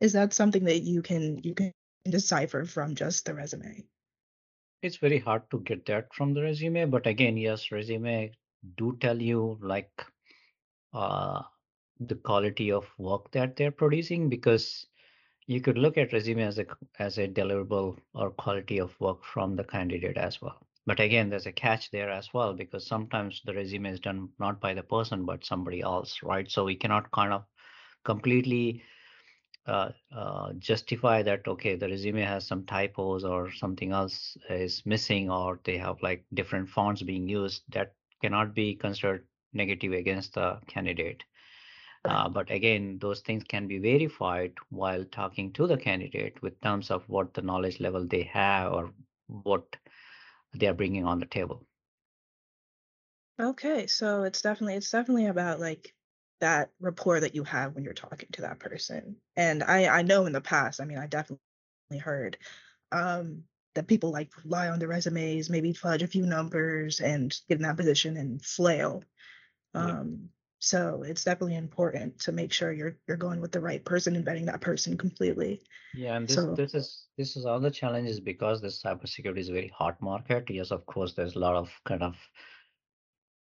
Is 0.00 0.14
that 0.14 0.32
something 0.32 0.64
that 0.64 0.80
you 0.80 1.02
can 1.02 1.42
you 1.44 1.54
can 1.54 1.72
decipher 2.04 2.64
from 2.64 2.94
just 2.94 3.26
the 3.26 3.34
resume? 3.34 3.84
It's 4.82 4.96
very 4.96 5.18
hard 5.20 5.48
to 5.52 5.60
get 5.60 5.86
that 5.86 6.12
from 6.12 6.34
the 6.34 6.42
resume, 6.42 6.86
but 6.86 7.06
again, 7.06 7.36
yes, 7.36 7.70
resume 7.70 8.32
do 8.76 8.96
tell 9.00 9.22
you 9.22 9.56
like 9.62 10.04
uh, 10.92 11.42
the 12.00 12.16
quality 12.16 12.72
of 12.72 12.86
work 12.98 13.30
that 13.32 13.56
they're 13.56 13.70
producing 13.72 14.28
because 14.28 14.86
you 15.46 15.60
could 15.60 15.78
look 15.78 15.98
at 15.98 16.12
resume 16.12 16.42
as 16.42 16.58
a 16.58 16.66
as 16.98 17.18
a 17.18 17.28
deliverable 17.28 17.98
or 18.14 18.30
quality 18.32 18.78
of 18.78 18.98
work 19.00 19.24
from 19.24 19.56
the 19.56 19.64
candidate 19.64 20.16
as 20.18 20.40
well. 20.42 20.58
But 20.86 21.00
again, 21.00 21.30
there's 21.30 21.46
a 21.46 21.52
catch 21.52 21.90
there 21.90 22.10
as 22.10 22.34
well 22.34 22.54
because 22.54 22.86
sometimes 22.86 23.42
the 23.44 23.54
resume 23.54 23.90
is 23.90 24.00
done 24.00 24.30
not 24.38 24.60
by 24.60 24.74
the 24.74 24.82
person 24.82 25.24
but 25.26 25.44
somebody 25.44 25.82
else, 25.82 26.22
right? 26.22 26.50
So 26.50 26.64
we 26.64 26.76
cannot 26.76 27.10
kind 27.12 27.32
of 27.32 27.44
completely 28.04 28.82
uh, 29.68 29.90
uh, 30.16 30.52
justify 30.58 31.22
that 31.22 31.46
okay 31.46 31.76
the 31.76 31.88
resume 31.88 32.22
has 32.22 32.46
some 32.46 32.64
typos 32.64 33.24
or 33.24 33.52
something 33.52 33.92
else 33.92 34.36
is 34.48 34.82
missing 34.86 35.30
or 35.30 35.60
they 35.64 35.76
have 35.76 36.02
like 36.02 36.24
different 36.34 36.68
fonts 36.68 37.02
being 37.02 37.28
used 37.28 37.62
that 37.68 37.92
cannot 38.22 38.54
be 38.54 38.74
considered 38.74 39.26
negative 39.52 39.92
against 39.92 40.34
the 40.34 40.58
candidate. 40.66 41.22
Uh, 42.04 42.28
but 42.28 42.50
again 42.50 42.98
those 43.00 43.20
things 43.20 43.44
can 43.44 43.66
be 43.66 43.78
verified 43.78 44.52
while 44.70 45.04
talking 45.12 45.52
to 45.52 45.66
the 45.66 45.76
candidate 45.76 46.40
with 46.42 46.60
terms 46.62 46.90
of 46.90 47.02
what 47.08 47.34
the 47.34 47.42
knowledge 47.42 47.80
level 47.80 48.06
they 48.06 48.22
have 48.22 48.72
or 48.72 48.90
what 49.26 49.76
they 50.54 50.66
are 50.66 50.74
bringing 50.74 51.04
on 51.04 51.18
the 51.18 51.26
table. 51.26 51.66
Okay, 53.40 53.86
so 53.86 54.24
it's 54.24 54.42
definitely 54.42 54.74
it's 54.76 54.90
definitely 54.90 55.26
about 55.26 55.60
like 55.60 55.94
that 56.40 56.70
rapport 56.80 57.20
that 57.20 57.34
you 57.34 57.44
have 57.44 57.74
when 57.74 57.84
you're 57.84 57.94
talking 57.94 58.28
to 58.32 58.42
that 58.42 58.60
person. 58.60 59.16
And 59.36 59.62
I 59.62 59.86
I 59.98 60.02
know 60.02 60.26
in 60.26 60.32
the 60.32 60.40
past, 60.40 60.80
I 60.80 60.84
mean, 60.84 60.98
I 60.98 61.06
definitely 61.06 61.40
heard 62.00 62.38
um 62.92 63.44
that 63.74 63.86
people 63.86 64.10
like 64.10 64.30
rely 64.44 64.68
on 64.68 64.78
their 64.78 64.88
resumes, 64.88 65.50
maybe 65.50 65.72
fudge 65.72 66.02
a 66.02 66.06
few 66.08 66.26
numbers 66.26 67.00
and 67.00 67.36
get 67.48 67.56
in 67.56 67.62
that 67.62 67.76
position 67.76 68.16
and 68.16 68.44
flail. 68.44 69.04
yeah 69.74 69.96
Um 69.96 70.30
so 70.60 71.04
it's 71.04 71.22
definitely 71.22 71.54
important 71.54 72.18
to 72.20 72.32
make 72.32 72.52
sure 72.52 72.72
you're 72.72 72.96
you're 73.06 73.16
going 73.16 73.40
with 73.40 73.52
the 73.52 73.60
right 73.60 73.84
person 73.84 74.16
and 74.16 74.26
vetting 74.26 74.46
that 74.46 74.60
person 74.60 74.96
completely. 74.96 75.62
yeah 75.94 76.16
and 76.16 76.28
this 76.28 76.34
So 76.34 76.54
this 76.54 76.74
is 76.74 77.06
this 77.16 77.36
is 77.36 77.46
all 77.46 77.60
the 77.60 77.70
challenges 77.70 78.20
because 78.20 78.60
this 78.60 78.82
cybersecurity 78.82 79.38
is 79.38 79.48
a 79.48 79.52
very 79.52 79.68
hot 79.68 80.00
market 80.02 80.50
yes 80.50 80.70
of 80.70 80.84
course 80.86 81.14
there's 81.14 81.36
a 81.36 81.38
lot 81.38 81.56
of 81.56 81.70
kind 81.84 82.02
of 82.02 82.16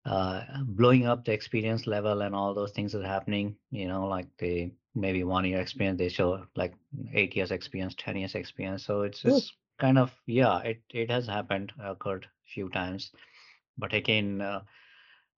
uh, 0.04 0.42
blowing 0.64 1.06
up 1.06 1.24
the 1.24 1.32
experience 1.32 1.86
level 1.86 2.22
and 2.22 2.34
all 2.34 2.54
those 2.54 2.72
things 2.72 2.94
are 2.94 3.02
happening. 3.02 3.56
You 3.70 3.88
know, 3.88 4.06
like 4.06 4.26
the 4.38 4.72
maybe 4.94 5.24
one 5.24 5.44
year 5.44 5.60
experience, 5.60 5.98
they 5.98 6.08
show 6.08 6.44
like 6.56 6.74
eight 7.12 7.36
years 7.36 7.50
experience, 7.50 7.94
10 7.98 8.16
years 8.16 8.34
experience. 8.34 8.84
So 8.84 9.02
it's 9.02 9.22
just 9.22 9.52
kind 9.78 9.98
of, 9.98 10.12
yeah, 10.26 10.58
it, 10.60 10.82
it 10.90 11.10
has 11.10 11.26
happened, 11.26 11.72
occurred 11.82 12.24
a 12.24 12.48
few 12.52 12.68
times. 12.68 13.12
But 13.78 13.94
again, 13.94 14.40
uh, 14.40 14.62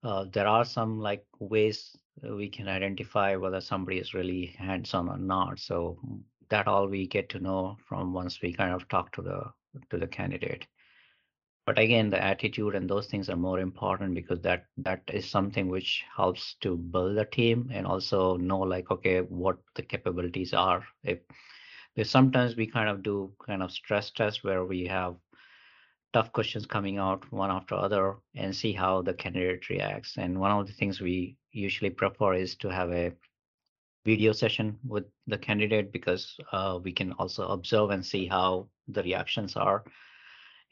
uh, 0.02 0.26
there 0.32 0.46
are 0.46 0.64
some 0.64 1.00
like 1.00 1.24
ways 1.38 1.96
we 2.22 2.48
can 2.48 2.68
identify 2.68 3.36
whether 3.36 3.60
somebody 3.60 3.98
is 3.98 4.14
really 4.14 4.54
hands-on 4.58 5.08
or 5.08 5.18
not. 5.18 5.58
So 5.58 5.98
that 6.50 6.68
all 6.68 6.86
we 6.86 7.06
get 7.06 7.28
to 7.30 7.40
know 7.40 7.76
from 7.88 8.12
once 8.12 8.40
we 8.42 8.52
kind 8.52 8.72
of 8.72 8.88
talk 8.88 9.12
to 9.12 9.22
the 9.22 9.44
to 9.90 9.98
the 9.98 10.06
candidate 10.06 10.66
but 11.66 11.78
again 11.78 12.10
the 12.10 12.22
attitude 12.22 12.74
and 12.74 12.88
those 12.88 13.06
things 13.06 13.30
are 13.30 13.36
more 13.36 13.58
important 13.60 14.14
because 14.14 14.40
that 14.40 14.66
that 14.76 15.02
is 15.12 15.28
something 15.28 15.68
which 15.68 16.04
helps 16.16 16.56
to 16.60 16.76
build 16.76 17.16
a 17.18 17.24
team 17.24 17.70
and 17.72 17.86
also 17.86 18.36
know 18.36 18.58
like 18.58 18.90
okay 18.90 19.20
what 19.20 19.58
the 19.74 19.82
capabilities 19.82 20.52
are 20.52 20.84
if 21.02 21.18
there's 21.96 22.10
sometimes 22.10 22.56
we 22.56 22.66
kind 22.66 22.88
of 22.88 23.02
do 23.02 23.32
kind 23.46 23.62
of 23.62 23.70
stress 23.72 24.10
test 24.10 24.44
where 24.44 24.64
we 24.64 24.84
have 24.86 25.14
tough 26.12 26.32
questions 26.32 26.66
coming 26.66 26.98
out 26.98 27.30
one 27.32 27.50
after 27.50 27.74
other 27.74 28.16
and 28.34 28.54
see 28.54 28.72
how 28.72 29.02
the 29.02 29.14
candidate 29.14 29.68
reacts 29.68 30.16
and 30.16 30.38
one 30.38 30.50
of 30.52 30.66
the 30.66 30.72
things 30.72 31.00
we 31.00 31.36
usually 31.52 31.90
prefer 31.90 32.34
is 32.34 32.54
to 32.56 32.68
have 32.68 32.90
a 32.92 33.12
video 34.04 34.32
session 34.32 34.78
with 34.86 35.04
the 35.26 35.38
candidate 35.38 35.90
because 35.92 36.36
uh, 36.52 36.78
we 36.82 36.92
can 36.92 37.12
also 37.12 37.48
observe 37.48 37.90
and 37.90 38.04
see 38.04 38.26
how 38.26 38.68
the 38.88 39.02
reactions 39.02 39.56
are. 39.56 39.82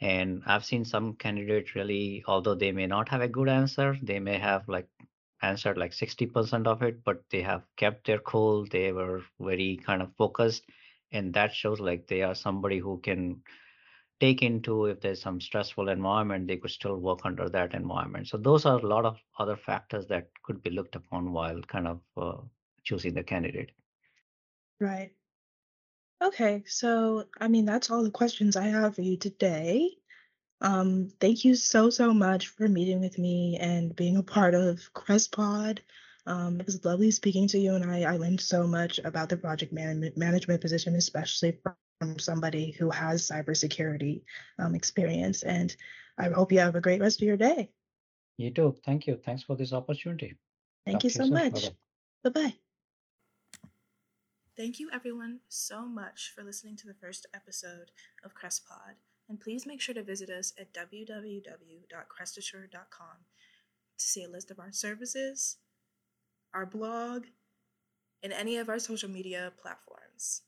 And 0.02 0.42
I've 0.46 0.66
seen 0.66 0.84
some 0.84 1.14
candidates 1.14 1.74
really, 1.74 2.22
although 2.26 2.54
they 2.54 2.72
may 2.72 2.86
not 2.86 3.08
have 3.08 3.22
a 3.22 3.28
good 3.28 3.48
answer, 3.48 3.96
they 4.02 4.20
may 4.20 4.38
have 4.38 4.68
like 4.68 4.88
answered 5.42 5.78
like 5.78 5.94
60% 5.94 6.66
of 6.66 6.82
it, 6.82 7.02
but 7.04 7.24
they 7.30 7.42
have 7.42 7.64
kept 7.76 8.06
their 8.06 8.18
cool. 8.18 8.66
They 8.66 8.92
were 8.92 9.22
very 9.40 9.78
kind 9.78 10.02
of 10.02 10.14
focused. 10.16 10.64
And 11.12 11.32
that 11.34 11.54
shows 11.54 11.80
like 11.80 12.06
they 12.06 12.22
are 12.22 12.34
somebody 12.34 12.78
who 12.78 13.00
can 13.00 13.42
take 14.20 14.42
into 14.42 14.86
if 14.86 15.00
there's 15.00 15.22
some 15.22 15.40
stressful 15.40 15.88
environment, 15.88 16.48
they 16.48 16.58
could 16.58 16.70
still 16.70 16.98
work 16.98 17.20
under 17.24 17.48
that 17.50 17.74
environment. 17.74 18.28
So 18.28 18.38
those 18.38 18.66
are 18.66 18.78
a 18.78 18.86
lot 18.86 19.04
of 19.06 19.18
other 19.38 19.56
factors 19.56 20.06
that 20.08 20.28
could 20.42 20.62
be 20.62 20.70
looked 20.70 20.96
upon 20.96 21.32
while 21.32 21.60
kind 21.62 21.88
of 21.88 22.00
uh, 22.16 22.42
choosing 22.84 23.14
the 23.14 23.24
candidate. 23.24 23.72
Right. 24.80 25.12
Okay, 26.22 26.62
so 26.66 27.24
I 27.40 27.48
mean, 27.48 27.64
that's 27.64 27.90
all 27.90 28.04
the 28.04 28.10
questions 28.10 28.54
I 28.54 28.68
have 28.68 28.94
for 28.94 29.02
you 29.02 29.16
today. 29.16 29.90
Um, 30.60 31.10
thank 31.20 31.44
you 31.44 31.56
so, 31.56 31.90
so 31.90 32.14
much 32.14 32.46
for 32.46 32.68
meeting 32.68 33.00
with 33.00 33.18
me 33.18 33.58
and 33.60 33.94
being 33.96 34.16
a 34.16 34.22
part 34.22 34.54
of 34.54 34.88
CrestPod. 34.94 35.80
Um, 36.26 36.60
it 36.60 36.66
was 36.66 36.84
lovely 36.84 37.10
speaking 37.10 37.48
to 37.48 37.58
you, 37.58 37.74
and 37.74 37.84
I, 37.84 38.02
I 38.02 38.16
learned 38.16 38.40
so 38.40 38.68
much 38.68 39.00
about 39.00 39.28
the 39.28 39.36
project 39.36 39.72
man- 39.72 40.12
management 40.14 40.60
position, 40.60 40.94
especially 40.94 41.58
from 41.98 42.18
somebody 42.20 42.70
who 42.70 42.90
has 42.90 43.28
cybersecurity 43.28 44.22
um, 44.60 44.76
experience. 44.76 45.42
And 45.42 45.74
I 46.16 46.28
hope 46.28 46.52
you 46.52 46.60
have 46.60 46.76
a 46.76 46.80
great 46.80 47.00
rest 47.00 47.20
of 47.20 47.26
your 47.26 47.36
day. 47.36 47.72
You 48.36 48.52
too. 48.52 48.76
Thank 48.84 49.08
you. 49.08 49.16
Thanks 49.16 49.42
for 49.42 49.56
this 49.56 49.72
opportunity. 49.72 50.36
Thank 50.86 50.98
Talk 50.98 51.04
you 51.04 51.10
so 51.10 51.26
much. 51.26 51.72
Bye 52.22 52.30
bye. 52.30 52.54
Thank 54.54 54.78
you, 54.78 54.90
everyone, 54.92 55.40
so 55.48 55.86
much 55.86 56.30
for 56.34 56.44
listening 56.44 56.76
to 56.76 56.86
the 56.86 56.92
first 56.92 57.26
episode 57.34 57.90
of 58.22 58.34
CrestPod. 58.34 58.96
And 59.26 59.40
please 59.40 59.64
make 59.64 59.80
sure 59.80 59.94
to 59.94 60.02
visit 60.02 60.28
us 60.28 60.52
at 60.58 60.74
www.crestassure.com 60.74 63.16
to 63.98 64.04
see 64.04 64.24
a 64.24 64.28
list 64.28 64.50
of 64.50 64.58
our 64.58 64.70
services, 64.70 65.56
our 66.52 66.66
blog, 66.66 67.28
and 68.22 68.30
any 68.30 68.58
of 68.58 68.68
our 68.68 68.78
social 68.78 69.08
media 69.08 69.54
platforms. 69.60 70.42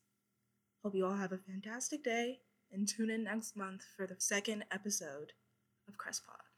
Hope 0.82 0.94
you 0.94 1.06
all 1.06 1.16
have 1.16 1.32
a 1.32 1.38
fantastic 1.38 2.04
day 2.04 2.40
and 2.70 2.86
tune 2.86 3.08
in 3.08 3.24
next 3.24 3.56
month 3.56 3.84
for 3.96 4.06
the 4.06 4.16
second 4.18 4.66
episode 4.70 5.32
of 5.88 5.96
CrestPod. 5.96 6.53